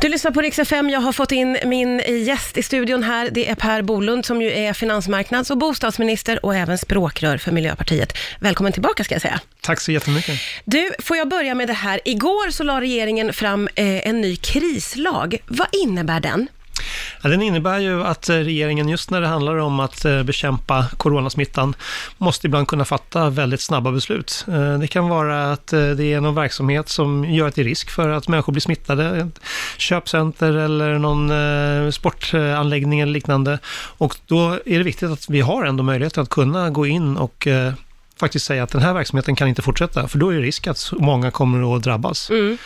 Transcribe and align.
Du 0.00 0.08
lyssnar 0.08 0.30
på 0.30 0.40
Rix 0.40 0.58
FM. 0.58 0.90
Jag 0.90 1.00
har 1.00 1.12
fått 1.12 1.32
in 1.32 1.58
min 1.64 1.98
gäst 2.24 2.58
i 2.58 2.62
studion 2.62 3.02
här. 3.02 3.30
Det 3.30 3.48
är 3.48 3.54
Per 3.54 3.82
Bolund 3.82 4.26
som 4.26 4.42
ju 4.42 4.52
är 4.52 4.72
finansmarknads 4.72 5.50
och 5.50 5.58
bostadsminister 5.58 6.44
och 6.46 6.54
även 6.54 6.78
språkrör 6.78 7.38
för 7.38 7.52
Miljöpartiet. 7.52 8.16
Välkommen 8.40 8.72
tillbaka 8.72 9.04
ska 9.04 9.14
jag 9.14 9.22
säga. 9.22 9.40
Tack 9.60 9.80
så 9.80 9.92
jättemycket. 9.92 10.40
Du, 10.64 10.90
får 10.98 11.16
jag 11.16 11.28
börja 11.28 11.54
med 11.54 11.68
det 11.68 11.72
här. 11.72 12.00
Igår 12.04 12.50
så 12.50 12.64
la 12.64 12.80
regeringen 12.80 13.32
fram 13.32 13.68
eh, 13.74 14.08
en 14.08 14.20
ny 14.20 14.36
krislag. 14.36 15.36
Vad 15.46 15.68
innebär 15.72 16.20
den? 16.20 16.48
Ja, 17.22 17.28
den 17.28 17.42
innebär 17.42 17.78
ju 17.78 18.02
att 18.02 18.28
eh, 18.28 18.34
regeringen, 18.34 18.88
just 18.88 19.10
när 19.10 19.20
det 19.20 19.26
handlar 19.26 19.56
om 19.56 19.80
att 19.80 20.04
eh, 20.04 20.22
bekämpa 20.22 20.86
coronasmittan, 20.96 21.74
måste 22.18 22.46
ibland 22.46 22.68
kunna 22.68 22.84
fatta 22.84 23.30
väldigt 23.30 23.60
snabba 23.60 23.92
beslut. 23.92 24.44
Eh, 24.48 24.78
det 24.78 24.86
kan 24.86 25.08
vara 25.08 25.52
att 25.52 25.66
det 25.66 26.12
är 26.12 26.20
någon 26.20 26.34
verksamhet 26.34 26.88
som 26.88 27.24
gör 27.24 27.48
att 27.48 27.54
det 27.54 27.62
är 27.62 27.64
risk 27.64 27.90
för 27.90 28.08
att 28.08 28.28
människor 28.28 28.52
blir 28.52 28.60
smittade, 28.60 29.16
ett 29.16 29.40
köpcenter 29.78 30.52
eller 30.52 30.98
någon 30.98 31.92
sportanläggning 31.92 33.00
eller 33.00 33.12
liknande. 33.12 33.58
Och 33.98 34.16
då 34.26 34.50
är 34.66 34.78
det 34.78 34.82
viktigt 34.82 35.10
att 35.10 35.30
vi 35.30 35.40
har 35.40 35.64
ändå 35.64 35.82
möjlighet 35.82 36.18
att 36.18 36.28
kunna 36.28 36.70
gå 36.70 36.86
in 36.86 37.16
och 37.16 37.48
faktiskt 38.20 38.46
säga 38.46 38.62
att 38.62 38.70
den 38.70 38.82
här 38.82 38.94
verksamheten 38.94 39.36
kan 39.36 39.48
inte 39.48 39.62
fortsätta, 39.62 40.08
för 40.08 40.18
då 40.18 40.30
är 40.30 40.34
det 40.34 40.42
risk 40.42 40.66
att 40.66 40.92
många 40.92 41.30
kommer 41.30 41.76
att 41.76 41.82
drabbas. 41.82 42.30
Mm. 42.30 42.58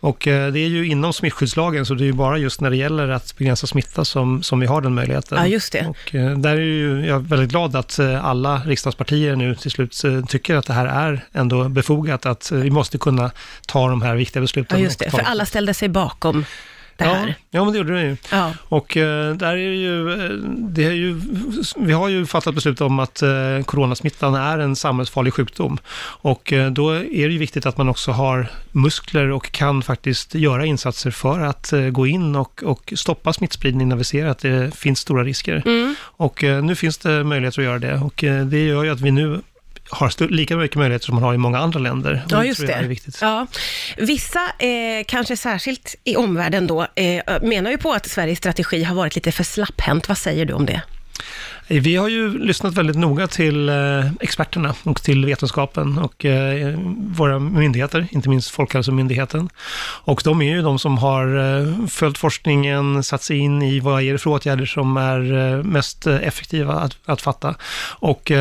Och 0.00 0.28
eh, 0.28 0.52
det 0.52 0.60
är 0.60 0.68
ju 0.68 0.86
inom 0.86 1.12
smittskyddslagen, 1.12 1.86
så 1.86 1.94
det 1.94 2.04
är 2.04 2.06
ju 2.06 2.12
bara 2.12 2.38
just 2.38 2.60
när 2.60 2.70
det 2.70 2.76
gäller 2.76 3.08
att 3.08 3.36
begränsa 3.36 3.66
smitta 3.66 4.04
som, 4.04 4.42
som 4.42 4.60
vi 4.60 4.66
har 4.66 4.80
den 4.80 4.94
möjligheten. 4.94 5.38
Ja, 5.38 5.46
just 5.46 5.72
det. 5.72 5.86
Och 5.86 6.14
eh, 6.14 6.38
där 6.38 6.56
är 6.56 6.60
ju 6.60 7.06
jag 7.06 7.20
väldigt 7.20 7.50
glad 7.50 7.76
att 7.76 7.98
eh, 7.98 8.24
alla 8.24 8.62
riksdagspartier 8.66 9.36
nu 9.36 9.54
till 9.54 9.70
slut 9.70 10.02
tycker 10.28 10.54
att 10.54 10.66
det 10.66 10.72
här 10.72 10.86
är 10.86 11.24
ändå 11.32 11.68
befogat, 11.68 12.26
att 12.26 12.52
vi 12.52 12.70
måste 12.70 12.98
kunna 12.98 13.30
ta 13.66 13.88
de 13.88 14.02
här 14.02 14.14
viktiga 14.16 14.40
besluten. 14.40 14.78
Ja, 14.78 14.84
just 14.84 14.98
det, 14.98 15.10
för 15.10 15.18
alla 15.18 15.46
ställde 15.46 15.74
sig 15.74 15.88
bakom 15.88 16.44
det 16.98 17.04
här. 17.04 17.26
Ja, 17.28 17.34
ja 17.50 17.64
men 17.64 17.72
det 17.72 17.78
gjorde 17.78 17.94
det 17.94 18.02
ju. 18.02 18.16
Ja. 18.30 18.52
Och 18.68 18.96
eh, 18.96 19.34
där 19.34 19.52
är 19.52 19.70
det 19.70 19.76
ju, 19.76 20.12
eh, 20.12 20.30
det 20.58 20.84
är 20.84 20.92
ju, 20.92 21.20
vi 21.76 21.92
har 21.92 22.08
ju 22.08 22.26
fattat 22.26 22.54
beslut 22.54 22.80
om 22.80 22.98
att 22.98 23.22
eh, 23.22 23.28
coronasmittan 23.64 24.34
är 24.34 24.58
en 24.58 24.76
samhällsfarlig 24.76 25.34
sjukdom. 25.34 25.78
Och 26.02 26.52
eh, 26.52 26.70
då 26.70 26.90
är 26.90 27.26
det 27.26 27.32
ju 27.32 27.38
viktigt 27.38 27.66
att 27.66 27.76
man 27.76 27.88
också 27.88 28.12
har 28.12 28.48
muskler 28.72 29.30
och 29.30 29.52
kan 29.52 29.82
faktiskt 29.82 30.34
göra 30.34 30.66
insatser 30.66 31.10
för 31.10 31.40
att 31.40 31.72
eh, 31.72 31.80
gå 31.80 32.06
in 32.06 32.36
och, 32.36 32.62
och 32.62 32.92
stoppa 32.96 33.32
smittspridning 33.32 33.88
när 33.88 33.96
vi 33.96 34.04
ser 34.04 34.26
att 34.26 34.38
det 34.38 34.76
finns 34.76 34.98
stora 34.98 35.24
risker. 35.24 35.62
Mm. 35.66 35.94
Och 36.02 36.44
eh, 36.44 36.62
nu 36.62 36.74
finns 36.74 36.98
det 36.98 37.24
möjligheter 37.24 37.60
att 37.60 37.66
göra 37.66 37.78
det 37.78 37.94
och 37.94 38.24
det 38.50 38.66
gör 38.66 38.84
ju 38.84 38.90
att 38.90 39.00
vi 39.00 39.10
nu 39.10 39.40
har 39.90 40.30
lika 40.30 40.56
mycket 40.56 40.76
möjligheter 40.76 41.06
som 41.06 41.14
man 41.14 41.24
har 41.24 41.34
i 41.34 41.38
många 41.38 41.58
andra 41.58 41.80
länder. 41.80 42.24
Ja, 42.28 42.44
just 42.44 42.60
det. 42.60 42.98
det 43.06 43.20
ja. 43.20 43.46
Vissa, 43.96 44.40
eh, 44.58 45.04
kanske 45.06 45.36
särskilt 45.36 45.94
i 46.04 46.16
omvärlden 46.16 46.66
då, 46.66 46.86
eh, 46.94 47.22
menar 47.42 47.70
ju 47.70 47.78
på 47.78 47.92
att 47.92 48.08
Sveriges 48.08 48.38
strategi 48.38 48.82
har 48.82 48.94
varit 48.94 49.14
lite 49.14 49.32
för 49.32 49.44
slapphänt. 49.44 50.08
Vad 50.08 50.18
säger 50.18 50.44
du 50.44 50.52
om 50.52 50.66
det? 50.66 50.82
Vi 51.68 51.96
har 51.96 52.08
ju 52.08 52.38
lyssnat 52.38 52.74
väldigt 52.74 52.96
noga 52.96 53.26
till 53.26 53.68
eh, 53.68 54.12
experterna 54.20 54.74
och 54.82 55.02
till 55.02 55.24
vetenskapen 55.24 55.98
och 55.98 56.24
eh, 56.24 56.78
våra 56.96 57.38
myndigheter, 57.38 58.08
inte 58.10 58.28
minst 58.28 58.50
Folkhälsomyndigheten. 58.50 59.48
Och 60.04 60.20
de 60.24 60.42
är 60.42 60.56
ju 60.56 60.62
de 60.62 60.78
som 60.78 60.98
har 60.98 61.36
eh, 61.36 61.86
följt 61.86 62.18
forskningen, 62.18 63.02
satt 63.02 63.22
sig 63.22 63.38
in 63.38 63.62
i 63.62 63.80
vad 63.80 64.02
är 64.02 64.12
det 64.12 64.18
för 64.18 64.30
åtgärder 64.30 64.66
som 64.66 64.96
är 64.96 65.62
mest 65.62 66.06
effektiva 66.06 66.74
att, 66.74 66.96
att 67.04 67.22
fatta. 67.22 67.54
Och 67.98 68.32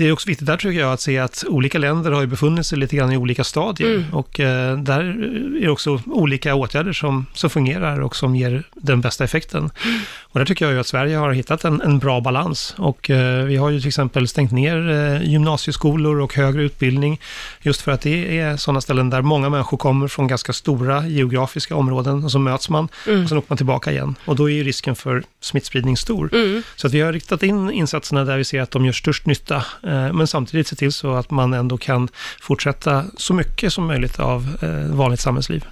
det 0.00 0.08
är 0.08 0.12
också 0.12 0.28
viktigt 0.28 0.46
där 0.46 0.56
tycker 0.56 0.80
jag 0.80 0.92
att 0.92 1.00
se 1.00 1.18
att 1.18 1.44
olika 1.48 1.78
länder 1.78 2.10
har 2.10 2.20
ju 2.20 2.26
befunnit 2.26 2.66
sig 2.66 2.78
lite 2.78 2.96
grann 2.96 3.12
i 3.12 3.16
olika 3.16 3.44
stadier 3.44 3.94
mm. 3.94 4.14
och 4.14 4.40
eh, 4.40 4.78
där 4.78 5.00
är 5.00 5.60
det 5.60 5.68
också 5.68 6.00
olika 6.06 6.54
åtgärder 6.54 6.92
som, 6.92 7.26
som 7.34 7.50
fungerar 7.50 8.00
och 8.00 8.16
som 8.16 8.36
ger 8.36 8.62
den 8.74 9.00
bästa 9.00 9.24
effekten. 9.24 9.70
Mm. 9.84 10.00
Och 10.20 10.38
där 10.38 10.46
tycker 10.46 10.64
jag 10.64 10.74
ju 10.74 10.80
att 10.80 10.86
Sverige 10.86 11.16
har 11.16 11.32
hittat 11.32 11.64
en, 11.64 11.80
en 11.80 11.98
bra 11.98 12.20
balans 12.20 12.74
och 12.78 13.10
eh, 13.10 13.44
vi 13.44 13.56
har 13.56 13.70
ju 13.70 13.80
till 13.80 13.88
exempel 13.88 14.28
stängt 14.28 14.52
ner 14.52 14.90
eh, 14.90 15.30
gymnasieskolor 15.30 16.20
och 16.20 16.34
högre 16.34 16.62
utbildning 16.62 17.20
just 17.62 17.80
för 17.80 17.92
att 17.92 18.00
det 18.00 18.38
är 18.38 18.56
sådana 18.56 18.80
ställen 18.80 19.10
där 19.10 19.22
många 19.22 19.48
människor 19.48 19.76
kommer 19.76 20.08
från 20.08 20.26
ganska 20.26 20.52
stora 20.52 21.06
geografiska 21.06 21.76
områden 21.76 22.24
och 22.24 22.32
så 22.32 22.38
möts 22.38 22.68
man 22.68 22.88
mm. 23.06 23.22
och 23.22 23.28
sen 23.28 23.38
åker 23.38 23.50
man 23.50 23.56
tillbaka 23.56 23.92
igen 23.92 24.14
och 24.24 24.36
då 24.36 24.50
är 24.50 24.54
ju 24.54 24.64
risken 24.64 24.96
för 24.96 25.22
smittspridning 25.40 25.96
stor. 25.96 26.30
Mm. 26.32 26.62
Så 26.76 26.86
att 26.86 26.92
vi 26.92 27.00
har 27.00 27.12
riktat 27.12 27.42
in 27.42 27.70
insatserna 27.70 28.24
där 28.24 28.36
vi 28.36 28.44
ser 28.44 28.60
att 28.60 28.70
de 28.70 28.84
gör 28.84 28.92
störst 28.92 29.26
nytta 29.26 29.64
Eh, 29.90 30.12
men 30.12 30.26
samtidigt 30.26 30.66
se 30.66 30.76
till 30.76 30.92
så 30.92 31.14
att 31.14 31.30
man 31.30 31.52
ändå 31.52 31.78
kan 31.78 32.08
fortsätta 32.40 33.04
så 33.16 33.34
mycket 33.34 33.72
som 33.72 33.86
möjligt 33.86 34.18
av 34.20 34.56
eh, 34.62 34.96
vanligt 34.96 35.20
samhällsliv. 35.20 35.64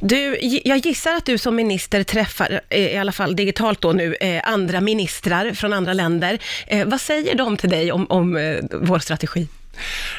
Du, 0.00 0.38
jag 0.64 0.78
gissar 0.78 1.12
att 1.14 1.24
du 1.24 1.38
som 1.38 1.56
minister 1.56 2.02
träffar, 2.02 2.60
eh, 2.68 2.80
i 2.80 2.96
alla 2.96 3.12
fall 3.12 3.36
digitalt 3.36 3.80
då 3.80 3.92
nu, 3.92 4.16
andra 4.44 4.80
ministrar 4.80 5.52
från 5.52 5.72
andra 5.72 5.92
länder. 5.92 6.38
Vad 6.86 7.00
säger 7.00 7.34
de 7.34 7.56
till 7.56 7.70
dig 7.70 7.92
om, 7.92 8.06
om 8.10 8.58
vår 8.72 8.98
strategi? 8.98 9.48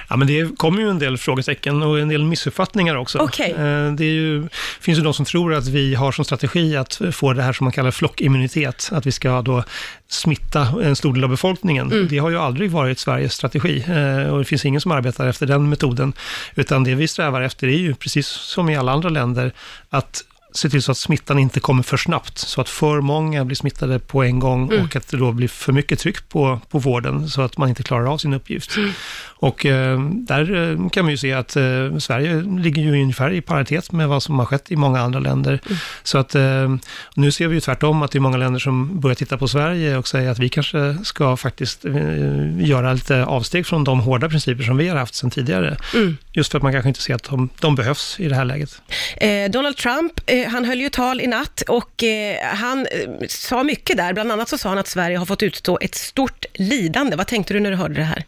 Ja, 0.10 0.16
men 0.16 0.28
det 0.28 0.58
kommer 0.58 0.82
ju 0.82 0.90
en 0.90 1.00
del 1.00 1.18
frågetecken 1.18 1.84
och 1.84 2.00
en 2.00 2.08
del 2.08 2.24
missuppfattningar 2.24 2.96
också. 2.96 3.20
Okay. 3.20 3.52
Eh, 3.52 3.92
det 3.92 4.06
ju, 4.06 4.48
finns 4.82 5.00
ju 5.00 5.04
de 5.04 5.14
som 5.14 5.26
tror 5.26 5.54
att 5.54 5.68
vi 5.68 5.96
har 5.96 6.12
som 6.12 6.26
strategi 6.26 6.78
att 6.78 7.02
få 7.12 7.34
det 7.34 7.44
här 7.44 7.54
som 7.54 7.66
man 7.66 7.72
kallar 7.72 7.92
flockimmunitet, 7.92 8.90
att 8.92 9.06
vi 9.06 9.12
ska 9.12 9.42
då 9.42 9.64
smitta 10.08 10.68
en 10.84 10.96
stor 10.96 11.14
del 11.14 11.24
av 11.24 11.30
befolkningen. 11.30 11.92
Mm. 11.92 12.08
Det 12.08 12.18
har 12.18 12.30
ju 12.30 12.38
aldrig 12.38 12.72
varit 12.72 13.00
Sveriges 13.00 13.34
strategi 13.34 13.84
eh, 13.88 14.34
och 14.34 14.40
det 14.40 14.46
finns 14.46 14.66
ingen 14.66 14.82
som 14.82 14.92
arbetar 14.92 15.28
efter 15.28 15.46
den 15.46 15.70
metoden, 15.70 16.14
utan 16.56 16.84
det 16.84 16.96
vi 16.96 17.08
strävar 17.08 17.42
efter 17.42 17.68
är 17.68 17.78
ju, 17.78 17.96
precis 17.96 18.28
som 18.28 18.70
i 18.70 18.78
alla 18.78 18.92
andra 18.92 19.10
länder, 19.10 19.52
att 19.90 20.24
se 20.58 20.70
till 20.70 20.84
så 20.84 20.92
att 20.92 20.98
smittan 20.98 21.40
inte 21.40 21.60
kommer 21.60 21.84
för 21.84 21.98
snabbt, 21.98 22.38
så 22.38 22.62
att 22.62 22.70
för 22.70 23.02
många 23.02 23.46
blir 23.46 23.56
smittade 23.56 24.00
på 24.00 24.24
en 24.24 24.40
gång 24.40 24.72
mm. 24.72 24.86
och 24.86 24.96
att 24.96 25.08
det 25.08 25.18
då 25.18 25.32
blir 25.32 25.48
för 25.48 25.74
mycket 25.74 26.00
tryck 26.00 26.30
på, 26.30 26.60
på 26.70 26.80
vården, 26.80 27.30
så 27.30 27.42
att 27.42 27.58
man 27.58 27.70
inte 27.70 27.84
klarar 27.84 28.14
av 28.14 28.18
sin 28.18 28.34
uppgift. 28.34 28.78
Mm. 28.78 28.92
Och 29.40 29.66
eh, 29.66 30.00
där 30.02 30.56
eh, 30.56 30.90
kan 30.90 31.06
man 31.06 31.12
ju 31.12 31.18
se 31.18 31.34
att 31.34 31.56
eh, 31.56 31.98
Sverige 31.98 32.42
ligger 32.42 32.82
ju 32.82 33.02
ungefär 33.02 33.32
i 33.34 33.42
paritet 33.42 33.92
med 33.92 34.08
vad 34.08 34.24
som 34.24 34.40
har 34.40 34.46
skett 34.46 34.72
i 34.72 34.76
många 34.76 35.02
andra 35.02 35.20
länder. 35.20 35.60
Mm. 35.66 35.78
Så 36.04 36.18
att 36.18 36.36
eh, 36.36 36.76
nu 37.16 37.32
ser 37.32 37.48
vi 37.48 37.56
ju 37.56 37.62
tvärtom 37.62 38.02
att 38.02 38.12
det 38.12 38.18
är 38.18 38.20
många 38.20 38.38
länder 38.38 38.60
som 38.60 39.00
börjar 39.00 39.16
titta 39.16 39.38
på 39.38 39.48
Sverige 39.48 39.98
och 39.98 40.08
säger 40.08 40.32
att 40.32 40.40
vi 40.40 40.50
kanske 40.50 40.98
ska 41.04 41.38
faktiskt 41.38 41.86
eh, 41.86 42.68
göra 42.68 42.94
lite 42.94 43.26
avsteg 43.26 43.68
från 43.68 43.84
de 43.84 44.00
hårda 44.00 44.30
principer 44.30 44.64
som 44.64 44.78
vi 44.78 44.88
har 44.88 44.98
haft 44.98 45.16
sedan 45.16 45.32
tidigare. 45.32 45.78
Mm. 45.96 46.18
Just 46.32 46.52
för 46.52 46.58
att 46.60 46.64
man 46.64 46.72
kanske 46.72 46.90
inte 46.90 47.02
ser 47.02 47.16
att 47.16 47.24
de, 47.24 47.50
de 47.60 47.76
behövs 47.76 48.20
i 48.20 48.28
det 48.28 48.36
här 48.36 48.46
läget. 48.46 48.82
Eh, 49.18 49.52
Donald 49.52 49.78
Trump, 49.78 50.14
han 50.48 50.66
höll 50.66 50.82
ju 50.82 50.90
tal 50.90 51.22
i 51.22 51.28
natt 51.28 51.62
och 51.68 52.04
eh, 52.04 52.56
han 52.56 52.80
eh, 52.80 53.28
sa 53.28 53.64
mycket 53.64 53.98
där. 53.98 54.14
Bland 54.14 54.32
annat 54.32 54.50
så 54.50 54.58
sa 54.58 54.70
han 54.70 54.78
att 54.78 54.88
Sverige 54.88 55.18
har 55.18 55.26
fått 55.26 55.44
utstå 55.44 55.78
ett 55.82 55.96
stort 55.96 56.46
lidande. 56.54 57.16
Vad 57.16 57.28
tänkte 57.28 57.54
du 57.54 57.60
när 57.60 57.72
du 57.72 57.78
hörde 57.78 57.96
det 57.96 58.04
här? 58.04 58.26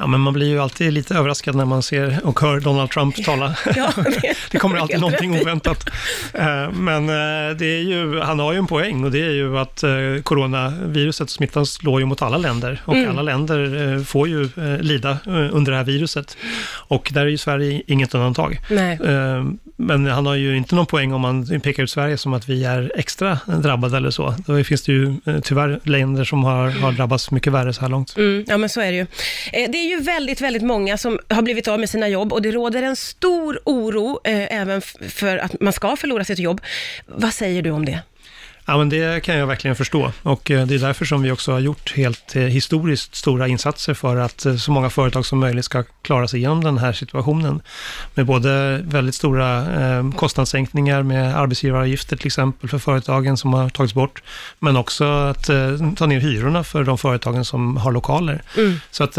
Ja, 0.00 0.06
men 0.06 0.20
man 0.20 0.32
blir 0.32 0.46
ju 0.46 0.60
alltid 0.60 0.92
lite 0.92 1.14
överraskad 1.14 1.54
när 1.54 1.64
man 1.64 1.82
ser 1.82 2.20
och 2.24 2.40
hör 2.40 2.60
Donald 2.60 2.90
Trump 2.90 3.24
tala. 3.24 3.56
Ja, 3.76 3.92
det, 3.96 4.34
det 4.50 4.58
kommer 4.58 4.78
alltid 4.78 5.00
någonting 5.00 5.40
oväntat. 5.40 5.88
Eh, 6.34 6.70
men 6.72 7.08
eh, 7.08 7.56
det 7.56 7.66
är 7.66 7.82
ju, 7.82 8.20
han 8.20 8.38
har 8.38 8.52
ju 8.52 8.58
en 8.58 8.66
poäng 8.66 9.04
och 9.04 9.10
det 9.10 9.20
är 9.20 9.30
ju 9.30 9.58
att 9.58 9.82
eh, 9.82 9.90
coronaviruset 10.22 11.30
smittan 11.30 11.66
slår 11.66 12.00
ju 12.00 12.06
mot 12.06 12.22
alla 12.22 12.38
länder 12.38 12.82
och 12.84 12.94
mm. 12.94 13.10
alla 13.10 13.22
länder 13.22 14.04
får 14.04 14.28
ju 14.28 14.48
lida 14.80 15.16
under 15.26 15.72
det 15.72 15.76
här 15.78 15.84
viruset. 15.84 16.36
Och 16.72 17.10
där 17.14 17.20
är 17.20 17.26
ju 17.26 17.38
Sverige 17.38 17.82
inget 17.86 18.14
undantag. 18.14 18.60
Nej. 18.70 18.98
Men 19.76 20.06
han 20.06 20.26
har 20.26 20.34
ju 20.34 20.56
inte 20.56 20.74
någon 20.74 20.86
poäng 20.86 21.12
om 21.12 21.20
man 21.20 21.60
pekar 21.60 21.82
ut 21.82 21.90
Sverige 21.90 22.16
som 22.16 22.34
att 22.34 22.48
vi 22.48 22.64
är 22.64 22.92
extra 22.94 23.38
drabbade 23.46 23.96
eller 23.96 24.10
så. 24.10 24.34
Då 24.46 24.64
finns 24.64 24.82
det 24.82 24.92
ju 24.92 25.14
tyvärr 25.42 25.80
länder 25.82 26.24
som 26.24 26.44
har, 26.44 26.70
har 26.70 26.92
drabbats 26.92 27.30
mycket 27.30 27.52
värre 27.52 27.72
så 27.72 27.80
här 27.80 27.88
långt. 27.88 28.16
Mm, 28.16 28.44
ja, 28.48 28.56
men 28.56 28.68
så 28.68 28.80
är 28.80 28.92
det 28.92 28.96
ju. 28.96 29.06
Det 29.52 29.78
är 29.78 29.89
ju 29.90 30.00
väldigt, 30.00 30.40
väldigt 30.40 30.62
många 30.62 30.98
som 30.98 31.18
har 31.28 31.42
blivit 31.42 31.68
av 31.68 31.80
med 31.80 31.90
sina 31.90 32.08
jobb 32.08 32.32
och 32.32 32.42
det 32.42 32.50
råder 32.50 32.82
en 32.82 32.96
stor 32.96 33.60
oro 33.64 34.20
eh, 34.24 34.60
även 34.60 34.80
för 35.08 35.36
att 35.36 35.60
man 35.60 35.72
ska 35.72 35.96
förlora 35.96 36.24
sitt 36.24 36.38
jobb. 36.38 36.60
Vad 37.06 37.32
säger 37.32 37.62
du 37.62 37.70
om 37.70 37.84
det? 37.84 38.00
Ja, 38.70 38.78
men 38.78 38.88
det 38.88 39.22
kan 39.22 39.36
jag 39.36 39.46
verkligen 39.46 39.76
förstå 39.76 40.12
och 40.22 40.50
eh, 40.50 40.66
det 40.66 40.74
är 40.74 40.78
därför 40.78 41.04
som 41.04 41.22
vi 41.22 41.30
också 41.30 41.52
har 41.52 41.60
gjort 41.60 41.96
helt 41.96 42.36
eh, 42.36 42.42
historiskt 42.42 43.14
stora 43.14 43.48
insatser 43.48 43.94
för 43.94 44.16
att 44.16 44.46
eh, 44.46 44.56
så 44.56 44.72
många 44.72 44.90
företag 44.90 45.26
som 45.26 45.38
möjligt 45.38 45.64
ska 45.64 45.84
klara 46.02 46.28
sig 46.28 46.38
igenom 46.38 46.64
den 46.64 46.78
här 46.78 46.92
situationen. 46.92 47.62
Med 48.14 48.26
både 48.26 48.80
väldigt 48.84 49.14
stora 49.14 49.66
kostnadssänkningar 50.16 51.02
med 51.02 51.36
arbetsgivaravgifter 51.36 52.16
till 52.16 52.26
exempel 52.26 52.68
för 52.70 52.78
företagen 52.78 53.36
som 53.36 53.54
har 53.54 53.68
tagits 53.68 53.94
bort, 53.94 54.22
men 54.58 54.76
också 54.76 55.04
att 55.04 55.46
ta 55.96 56.06
ner 56.06 56.20
hyrorna 56.20 56.64
för 56.64 56.84
de 56.84 56.98
företagen 56.98 57.44
som 57.44 57.76
har 57.76 57.92
lokaler. 57.92 58.42
Mm. 58.56 58.80
Så 58.90 59.04
att 59.04 59.14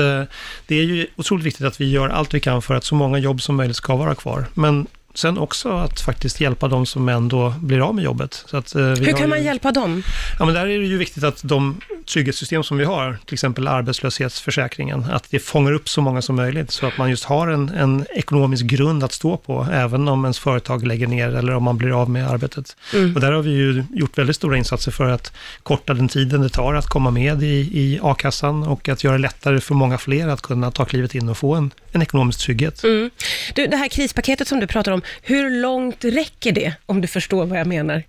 det 0.66 0.76
är 0.76 0.84
ju 0.84 1.08
otroligt 1.16 1.46
viktigt 1.46 1.66
att 1.66 1.82
vi 1.82 1.92
gör 1.92 2.10
allt 2.10 2.34
vi 2.34 2.40
kan 2.40 2.62
för 2.62 2.76
att 2.76 2.84
så 2.84 2.96
många 2.96 3.18
jobb 3.18 3.42
som 3.42 3.56
möjligt 3.56 3.78
ska 3.78 3.96
vara 3.96 4.16
kvar. 4.16 4.46
Men 4.54 4.88
sen 5.14 5.38
också 5.38 5.70
att 5.70 6.02
faktiskt 6.02 6.42
hjälpa 6.42 6.68
de 6.68 6.86
som 6.86 7.10
ändå 7.10 7.54
blir 7.62 7.88
av 7.88 7.96
med 7.96 8.04
jobbet. 8.04 8.44
Så 8.48 8.58
att, 8.58 8.76
eh, 8.76 8.82
Hur 8.82 9.18
kan 9.18 9.30
man 9.30 9.44
hjälpa 9.44 9.72
dem? 9.72 10.04
Ja, 10.40 10.46
men 10.46 10.54
där 10.54 10.62
är 10.62 10.80
det 10.80 10.86
ju 10.86 10.98
viktigt 10.98 11.24
att 11.24 11.40
de 11.44 11.82
trygghetssystem 12.12 12.64
som 12.64 12.78
vi 12.78 12.86
har, 12.86 13.18
till 13.26 13.34
exempel 13.34 13.68
arbetslöshetsförsäkringen, 13.68 15.04
att 15.12 15.32
det 15.32 15.40
fångar 15.40 15.72
upp 15.72 15.90
så 15.90 16.02
många 16.02 16.22
som 16.22 16.36
möjligt 16.36 16.72
så 16.72 16.88
att 16.88 16.98
man 16.98 17.10
just 17.10 17.24
har 17.24 17.48
en, 17.48 17.70
en 17.70 18.06
ekonomisk 18.10 18.66
grund 18.66 19.04
att 19.04 19.12
stå 19.12 19.38
på, 19.38 19.68
även 19.74 20.08
om 20.08 20.26
ens 20.26 20.40
företag 20.40 20.88
lägger 20.88 21.08
ner 21.08 21.36
eller 21.36 21.56
om 21.56 21.64
man 21.64 21.78
blir 21.78 22.02
av 22.02 22.10
med 22.10 22.28
arbetet. 22.28 22.76
Mm. 22.94 23.16
Och 23.16 23.22
där 23.22 23.32
har 23.32 23.42
vi 23.42 23.52
ju 23.52 23.84
gjort 23.94 24.18
väldigt 24.18 24.36
stora 24.36 24.58
insatser 24.58 24.92
för 24.92 25.10
att 25.10 25.34
korta 25.64 25.94
den 25.94 26.08
tiden 26.08 26.42
det 26.42 26.50
tar 26.50 26.74
att 26.74 26.86
komma 26.86 27.12
med 27.12 27.44
i, 27.44 27.70
i 27.74 28.00
a-kassan 28.04 28.64
och 28.64 28.90
att 28.90 29.04
göra 29.04 29.16
det 29.16 29.22
lättare 29.22 29.60
för 29.62 29.76
många 29.76 29.98
fler 29.98 30.28
att 30.28 30.42
kunna 30.42 30.72
ta 30.72 30.86
klivet 30.86 31.16
in 31.16 31.30
och 31.30 31.38
få 31.38 31.56
en, 31.56 31.72
en 31.92 32.02
ekonomisk 32.02 32.40
trygghet. 32.40 32.84
Mm. 32.84 33.10
Du, 33.56 33.68
det 33.68 33.78
här 33.78 33.88
krispaketet 33.88 34.48
som 34.48 34.60
du 34.60 34.68
pratar 34.68 34.92
om, 34.92 35.02
hur 35.22 35.62
långt 35.62 36.06
räcker 36.06 36.52
det, 36.52 36.74
om 36.86 37.02
du 37.02 37.08
förstår 37.08 37.46
vad 37.46 37.60
jag 37.60 37.68
menar? 37.68 38.04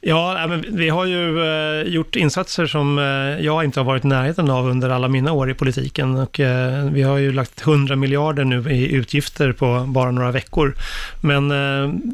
Ja, 0.00 0.46
men 0.48 0.64
vi 0.68 0.88
har 0.88 1.04
ju 1.04 1.44
eh, 1.44 1.88
gjort 1.88 2.16
insatser 2.16 2.66
som 2.66 2.98
eh, 2.98 3.44
jag 3.44 3.64
inte 3.64 3.80
har 3.80 3.84
varit 3.84 4.04
i 4.04 4.08
närheten 4.08 4.50
av 4.50 4.68
under 4.68 4.90
alla 4.90 5.08
mina 5.08 5.32
år 5.32 5.50
i 5.50 5.54
politiken. 5.54 6.16
Och, 6.16 6.40
eh, 6.40 6.84
vi 6.90 7.02
har 7.02 7.16
ju 7.18 7.32
lagt 7.32 7.60
100 7.60 7.96
miljarder 7.96 8.44
nu 8.44 8.70
i 8.70 8.92
utgifter 8.92 9.52
på 9.52 9.84
bara 9.88 10.10
några 10.10 10.32
veckor. 10.32 10.74
Men 11.20 11.48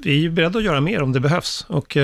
vi 0.03 0.11
är 0.11 0.21
ju 0.21 0.31
beredda 0.31 0.59
att 0.59 0.65
göra 0.65 0.81
mer 0.81 1.03
om 1.03 1.13
det 1.13 1.21
behövs. 1.21 1.67
Och 1.69 1.97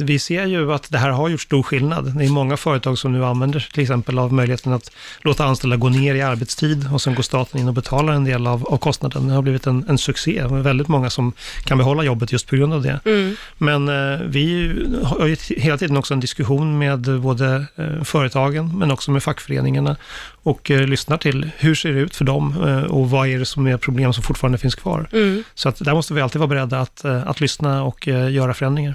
vi 0.00 0.18
ser 0.18 0.46
ju 0.46 0.72
att 0.72 0.90
det 0.90 0.98
här 0.98 1.10
har 1.10 1.28
gjort 1.28 1.40
stor 1.40 1.62
skillnad. 1.62 2.18
Det 2.18 2.24
är 2.24 2.28
många 2.28 2.56
företag 2.56 2.98
som 2.98 3.12
nu 3.12 3.24
använder 3.24 3.68
till 3.72 3.82
exempel 3.82 4.18
av 4.18 4.32
möjligheten 4.32 4.72
att 4.72 4.90
låta 5.20 5.44
anställda 5.44 5.76
gå 5.76 5.88
ner 5.88 6.14
i 6.14 6.22
arbetstid 6.22 6.88
och 6.92 7.02
sen 7.02 7.14
går 7.14 7.22
staten 7.22 7.60
in 7.60 7.68
och 7.68 7.74
betalar 7.74 8.12
en 8.12 8.24
del 8.24 8.46
av, 8.46 8.66
av 8.66 8.76
kostnaden. 8.76 9.28
Det 9.28 9.34
har 9.34 9.42
blivit 9.42 9.66
en, 9.66 9.84
en 9.88 9.98
succé. 9.98 10.38
Är 10.38 10.62
väldigt 10.62 10.88
många 10.88 11.10
som 11.10 11.32
kan 11.64 11.78
behålla 11.78 12.02
jobbet 12.02 12.32
just 12.32 12.46
på 12.46 12.56
grund 12.56 12.74
av 12.74 12.82
det. 12.82 13.00
Mm. 13.04 13.36
Men 13.58 13.90
vi 14.30 14.72
har 15.20 15.26
ju 15.26 15.36
hela 15.56 15.78
tiden 15.78 15.96
också 15.96 16.14
en 16.14 16.20
diskussion 16.20 16.78
med 16.78 17.20
både 17.20 17.66
eh, 17.76 18.02
företagen 18.04 18.78
men 18.78 18.90
också 18.90 19.10
med 19.10 19.22
fackföreningarna 19.22 19.96
och 20.42 20.70
eh, 20.70 20.86
lyssnar 20.86 21.16
till 21.16 21.50
hur 21.58 21.74
ser 21.74 21.92
det 21.92 22.00
ut 22.00 22.16
för 22.16 22.24
dem 22.24 22.64
eh, 22.66 22.82
och 22.82 23.10
vad 23.10 23.28
är 23.28 23.38
det 23.38 23.46
som 23.46 23.66
är 23.66 23.76
problem 23.76 24.12
som 24.12 24.22
fortfarande 24.22 24.58
finns 24.58 24.74
kvar. 24.74 25.08
Mm. 25.12 25.44
Så 25.54 25.68
att 25.68 25.78
där 25.78 25.94
måste 25.94 26.14
vi 26.14 26.20
alltid 26.20 26.38
vara 26.38 26.48
beredda 26.48 26.80
att, 26.80 27.04
att 27.04 27.40
lyssna 27.40 27.82
och 27.82 28.06
göra 28.06 28.54
förändringar. 28.54 28.94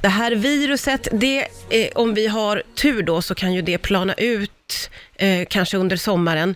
Det 0.00 0.08
här 0.08 0.32
viruset, 0.32 1.08
det, 1.12 1.46
om 1.94 2.14
vi 2.14 2.26
har 2.26 2.62
tur 2.74 3.02
då, 3.02 3.22
så 3.22 3.34
kan 3.34 3.52
ju 3.52 3.62
det 3.62 3.78
plana 3.78 4.14
ut 4.14 4.90
kanske 5.48 5.76
under 5.76 5.96
sommaren. 5.96 6.54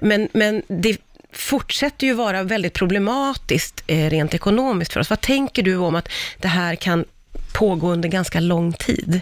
Men, 0.00 0.28
men 0.32 0.62
det 0.68 0.96
fortsätter 1.32 2.06
ju 2.06 2.14
vara 2.14 2.42
väldigt 2.42 2.72
problematiskt 2.72 3.84
rent 3.86 4.34
ekonomiskt 4.34 4.92
för 4.92 5.00
oss. 5.00 5.10
Vad 5.10 5.20
tänker 5.20 5.62
du 5.62 5.76
om 5.76 5.94
att 5.94 6.08
det 6.38 6.48
här 6.48 6.74
kan 6.74 7.04
pågå 7.52 7.92
under 7.92 8.08
ganska 8.08 8.40
lång 8.40 8.72
tid. 8.72 9.20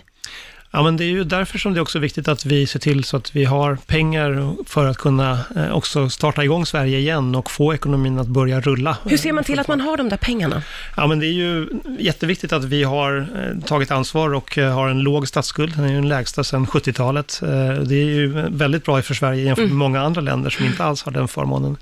Ja, 0.71 0.83
men 0.83 0.97
det 0.97 1.05
är 1.05 1.09
ju 1.09 1.25
därför 1.25 1.59
som 1.59 1.75
det 1.75 1.79
är 1.79 1.83
också 1.83 1.99
viktigt 1.99 2.29
att 2.29 2.47
vi 2.47 2.67
ser 2.67 2.79
till 2.79 3.05
så 3.05 3.17
att 3.17 3.37
vi 3.37 3.45
har 3.45 3.79
pengar 3.87 4.55
för 4.67 4.87
att 4.87 4.99
kunna 4.99 5.39
eh, 5.57 5.73
också 5.73 6.09
starta 6.09 6.45
igång 6.45 6.67
Sverige 6.67 6.99
igen 6.99 7.35
och 7.35 7.51
få 7.51 7.75
ekonomin 7.75 8.19
att 8.19 8.27
börja 8.27 8.61
rulla. 8.61 8.97
Hur 9.05 9.17
ser 9.17 9.33
man 9.33 9.45
till 9.45 9.59
att 9.59 9.69
man 9.69 9.81
har 9.81 9.97
de 9.97 10.09
där 10.09 10.17
pengarna? 10.17 10.63
Ja, 10.97 11.07
men 11.07 11.19
det 11.19 11.27
är 11.27 11.33
ju 11.33 11.69
jätteviktigt 11.99 12.53
att 12.53 12.65
vi 12.65 12.85
har 12.85 13.19
eh, 13.19 13.65
tagit 13.67 13.91
ansvar 13.91 14.35
och 14.35 14.59
eh, 14.59 14.75
har 14.75 14.89
en 14.89 15.01
låg 15.01 15.29
statsskuld. 15.29 15.77
Den 15.77 15.85
är 15.85 15.89
ju 15.89 15.95
den 15.95 16.09
lägsta 16.09 16.45
sedan 16.45 16.67
70-talet. 16.67 17.39
Det 17.87 17.95
är 17.95 18.05
ju 18.05 18.29
väldigt 18.51 18.85
bra 18.85 19.03
för 19.03 19.15
Sverige 19.15 19.43
jämfört 19.43 19.63
med 19.63 19.67
mm. 19.67 19.79
många 19.79 20.01
andra 20.03 20.21
länder 20.21 20.51
som 20.51 20.67
inte 20.67 20.85
alls 20.85 21.03
har 21.03 21.13
den 21.13 21.29
förmånen. 21.29 21.77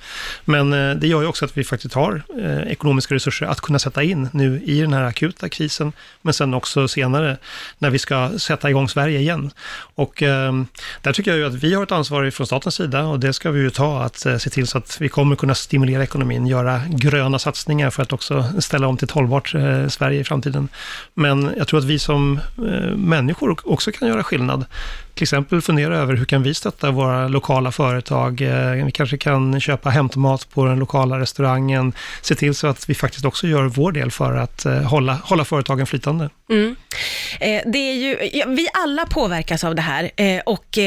Men 0.44 0.70
det 1.00 1.06
gör 1.06 1.20
ju 1.20 1.26
också 1.26 1.44
att 1.44 1.56
vi 1.56 1.64
faktiskt 1.64 1.94
har 1.94 2.22
ekonomiska 2.66 3.14
resurser 3.14 3.46
att 3.46 3.60
kunna 3.60 3.78
sätta 3.78 4.02
in 4.02 4.28
nu 4.32 4.62
i 4.64 4.80
den 4.80 4.92
här 4.92 5.02
akuta 5.02 5.48
krisen, 5.48 5.92
men 6.22 6.34
sen 6.34 6.54
också 6.54 6.88
senare 6.88 7.36
när 7.78 7.90
vi 7.90 7.98
ska 7.98 8.30
sätta 8.38 8.70
igång 8.70 8.75
igång 8.76 8.88
Sverige 8.88 9.18
igen. 9.20 9.50
Och 9.94 10.22
eh, 10.22 10.52
där 11.02 11.12
tycker 11.12 11.30
jag 11.30 11.38
ju 11.38 11.46
att 11.46 11.54
vi 11.54 11.74
har 11.74 11.82
ett 11.82 11.92
ansvar 11.92 12.30
från 12.30 12.46
statens 12.46 12.74
sida 12.74 13.02
och 13.02 13.20
det 13.20 13.32
ska 13.32 13.50
vi 13.50 13.60
ju 13.60 13.70
ta, 13.70 14.02
att 14.02 14.26
eh, 14.26 14.36
se 14.36 14.50
till 14.50 14.66
så 14.66 14.78
att 14.78 15.00
vi 15.00 15.08
kommer 15.08 15.36
kunna 15.36 15.54
stimulera 15.54 16.02
ekonomin, 16.02 16.46
göra 16.46 16.80
gröna 16.88 17.38
satsningar 17.38 17.90
för 17.90 18.02
att 18.02 18.12
också 18.12 18.44
ställa 18.58 18.86
om 18.86 18.96
till 18.96 19.04
ett 19.04 19.10
hållbart 19.10 19.54
eh, 19.54 19.88
Sverige 19.88 20.20
i 20.20 20.24
framtiden. 20.24 20.68
Men 21.14 21.54
jag 21.56 21.68
tror 21.68 21.80
att 21.80 21.84
vi 21.84 21.98
som 21.98 22.40
eh, 22.58 22.96
människor 22.96 23.56
också 23.64 23.92
kan 23.92 24.08
göra 24.08 24.22
skillnad 24.22 24.64
till 25.16 25.24
exempel 25.24 25.62
fundera 25.62 25.98
över 25.98 26.14
hur 26.14 26.24
kan 26.24 26.42
vi 26.42 26.54
stötta 26.54 26.90
våra 26.90 27.28
lokala 27.28 27.72
företag? 27.72 28.40
Eh, 28.40 28.84
vi 28.84 28.92
kanske 28.92 29.18
kan 29.18 29.60
köpa 29.60 29.90
hämtmat 29.90 30.50
på 30.50 30.64
den 30.64 30.78
lokala 30.78 31.18
restaurangen. 31.18 31.92
Se 32.22 32.34
till 32.34 32.54
så 32.54 32.66
att 32.66 32.88
vi 32.88 32.94
faktiskt 32.94 33.24
också 33.24 33.46
gör 33.46 33.64
vår 33.64 33.92
del 33.92 34.10
för 34.10 34.36
att 34.36 34.64
eh, 34.64 34.82
hålla, 34.82 35.14
hålla 35.14 35.44
företagen 35.44 35.86
flytande. 35.86 36.30
Mm. 36.50 36.76
Eh, 37.40 37.62
det 37.66 37.78
är 37.78 37.94
ju, 37.94 38.30
ja, 38.32 38.46
vi 38.48 38.68
alla 38.72 39.06
påverkas 39.06 39.64
av 39.64 39.74
det 39.74 39.82
här 39.82 40.10
och 40.46 40.78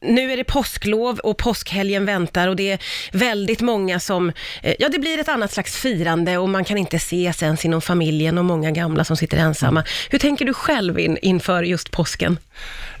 nu 0.00 0.32
är 0.32 0.36
det 0.36 0.44
påsklov 0.44 1.18
och 1.18 1.38
påskhelgen 1.38 2.06
väntar 2.06 2.48
och 2.48 2.56
det 2.56 2.70
är 2.70 2.78
väldigt 3.12 3.60
många 3.60 4.00
som, 4.00 4.32
ja 4.78 4.88
det 4.88 4.98
blir 4.98 5.18
ett 5.18 5.28
annat 5.28 5.52
slags 5.52 5.76
firande 5.76 6.38
och 6.38 6.48
man 6.48 6.64
kan 6.64 6.78
inte 6.78 6.96
ses 6.96 7.42
ens 7.42 7.64
inom 7.64 7.80
familjen 7.80 8.38
och 8.38 8.44
många 8.44 8.70
gamla 8.70 9.04
som 9.04 9.16
sitter 9.16 9.36
ensamma. 9.36 9.80
Mm. 9.80 9.90
Hur 10.10 10.18
tänker 10.18 10.44
du 10.44 10.54
själv 10.54 10.98
in, 10.98 11.18
inför 11.22 11.62
just 11.62 11.90
påsken? 11.90 12.38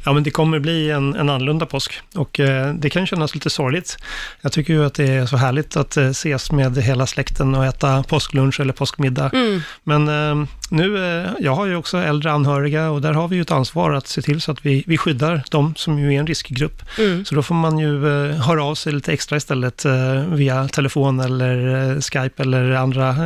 Ja, 0.04 0.12
men 0.12 0.22
det 0.22 0.30
kommer 0.30 0.51
bli 0.60 0.90
en, 0.90 1.14
en 1.14 1.30
annorlunda 1.30 1.66
påsk 1.66 2.00
och 2.14 2.40
eh, 2.40 2.74
det 2.74 2.90
kan 2.90 3.06
kännas 3.06 3.34
lite 3.34 3.50
sorgligt. 3.50 3.96
Jag 4.40 4.52
tycker 4.52 4.72
ju 4.72 4.84
att 4.84 4.94
det 4.94 5.08
är 5.08 5.26
så 5.26 5.36
härligt 5.36 5.76
att 5.76 5.96
eh, 5.96 6.06
ses 6.06 6.52
med 6.52 6.78
hela 6.78 7.06
släkten 7.06 7.54
och 7.54 7.64
äta 7.64 8.02
påsklunch 8.02 8.60
eller 8.60 8.72
påskmiddag. 8.72 9.30
Mm. 9.32 9.60
Men 9.84 10.08
eh, 10.08 10.48
nu, 10.70 11.04
eh, 11.04 11.30
jag 11.40 11.54
har 11.54 11.66
ju 11.66 11.76
också 11.76 11.98
äldre 11.98 12.32
anhöriga 12.32 12.90
och 12.90 13.00
där 13.00 13.12
har 13.12 13.28
vi 13.28 13.36
ju 13.36 13.42
ett 13.42 13.50
ansvar 13.50 13.92
att 13.92 14.06
se 14.08 14.22
till 14.22 14.40
så 14.40 14.52
att 14.52 14.66
vi, 14.66 14.84
vi 14.86 14.98
skyddar 14.98 15.42
dem 15.50 15.74
som 15.76 15.98
ju 15.98 16.14
är 16.14 16.20
en 16.20 16.26
riskgrupp. 16.26 16.82
Mm. 16.98 17.24
Så 17.24 17.34
då 17.34 17.42
får 17.42 17.54
man 17.54 17.78
ju 17.78 18.06
eh, 18.06 18.36
höra 18.36 18.64
av 18.64 18.74
sig 18.74 18.92
lite 18.92 19.12
extra 19.12 19.36
istället 19.36 19.84
eh, 19.84 20.24
via 20.28 20.68
telefon 20.68 21.20
eller 21.20 22.00
Skype 22.00 22.42
eller 22.42 22.70
andra 22.70 23.16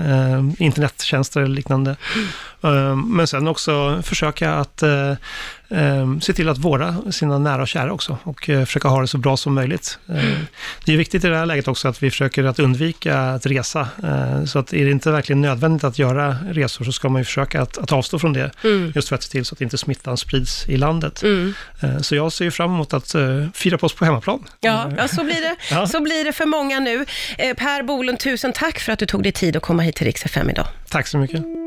internettjänster 0.58 1.40
eller 1.40 1.54
liknande. 1.54 1.96
Mm. 2.14 2.28
Men 3.06 3.26
sen 3.26 3.48
också 3.48 4.02
försöka 4.02 4.54
att 4.54 4.82
eh, 5.68 6.18
se 6.20 6.32
till 6.32 6.48
att 6.48 6.58
vårda 6.58 6.96
sina 7.10 7.38
nära 7.38 7.62
och 7.62 7.68
kära 7.68 7.92
också 7.92 8.18
och 8.22 8.50
eh, 8.50 8.64
försöka 8.64 8.88
ha 8.88 9.00
det 9.00 9.06
så 9.06 9.18
bra 9.18 9.36
som 9.36 9.54
möjligt. 9.54 9.98
Eh, 10.08 10.38
det 10.84 10.92
är 10.92 10.96
viktigt 10.96 11.24
i 11.24 11.28
det 11.28 11.36
här 11.36 11.46
läget 11.46 11.68
också 11.68 11.88
att 11.88 12.02
vi 12.02 12.10
försöker 12.10 12.44
att 12.44 12.58
undvika 12.58 13.18
att 13.18 13.46
resa. 13.46 13.88
Så 14.46 14.58
att 14.58 14.72
är 14.72 14.84
det 14.84 14.90
inte 14.90 15.10
verkligen 15.10 15.40
nödvändigt 15.40 15.84
att 15.84 15.98
göra 15.98 16.36
resor 16.50 16.84
så 16.84 16.92
ska 16.92 17.08
man 17.08 17.20
ju 17.20 17.24
försöka 17.24 17.62
att, 17.62 17.78
att 17.78 17.92
avstå 17.92 18.18
från 18.18 18.32
det. 18.32 18.50
Mm. 18.64 18.92
Just 18.94 19.08
för 19.08 19.16
att 19.16 19.22
se 19.22 19.30
till 19.30 19.44
så 19.44 19.54
att 19.54 19.60
inte 19.60 19.78
smittan 19.78 20.16
sprids 20.16 20.68
i 20.68 20.76
landet. 20.76 21.22
Mm. 21.22 21.54
Så 22.02 22.16
jag 22.16 22.32
ser 22.32 22.50
fram 22.50 22.74
emot 22.74 22.92
att 22.92 23.14
eh, 23.14 23.22
fira 23.54 23.78
påsk 23.78 23.96
på 23.96 24.04
hemmaplan. 24.04 24.44
Ja, 24.60 24.90
ja 24.96 25.08
så, 25.08 25.24
blir 25.24 25.40
det, 25.40 25.56
ja. 25.70 25.86
så 25.86 26.00
blir 26.00 26.24
det 26.24 26.32
för 26.32 26.46
många 26.46 26.80
nu. 26.80 27.04
Per 27.36 27.82
Bolund, 27.82 28.18
tusen 28.18 28.52
tack 28.52 28.80
för 28.80 28.92
att 28.92 28.98
du 28.98 29.06
tog 29.06 29.22
dig 29.22 29.32
tid 29.32 29.56
att 29.56 29.62
komma 29.62 29.82
hit 29.82 29.96
till 29.96 30.06
Rix 30.06 30.24
FM 30.24 30.50
idag. 30.50 30.66
Tack 30.88 31.06
så 31.06 31.18
mycket. 31.18 31.66